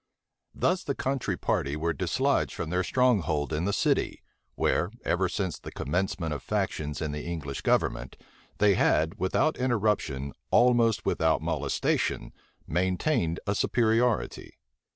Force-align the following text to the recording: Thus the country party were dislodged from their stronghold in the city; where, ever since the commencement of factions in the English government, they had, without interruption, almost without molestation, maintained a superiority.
Thus 0.55 0.83
the 0.83 0.95
country 0.95 1.37
party 1.37 1.75
were 1.75 1.93
dislodged 1.93 2.53
from 2.55 2.71
their 2.71 2.83
stronghold 2.83 3.53
in 3.53 3.65
the 3.65 3.71
city; 3.71 4.23
where, 4.55 4.89
ever 5.05 5.29
since 5.29 5.59
the 5.59 5.71
commencement 5.71 6.33
of 6.33 6.41
factions 6.41 7.03
in 7.03 7.11
the 7.11 7.23
English 7.27 7.61
government, 7.61 8.17
they 8.57 8.73
had, 8.73 9.19
without 9.19 9.57
interruption, 9.57 10.33
almost 10.49 11.05
without 11.05 11.43
molestation, 11.43 12.33
maintained 12.65 13.39
a 13.45 13.53
superiority. 13.53 14.57